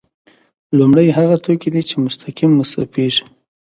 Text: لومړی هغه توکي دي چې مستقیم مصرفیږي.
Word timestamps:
لومړی 0.77 1.07
هغه 1.17 1.35
توکي 1.45 1.69
دي 1.73 1.81
چې 1.89 1.95
مستقیم 2.05 2.51
مصرفیږي. 2.59 3.23